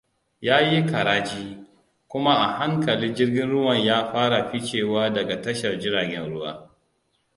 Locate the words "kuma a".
2.09-2.47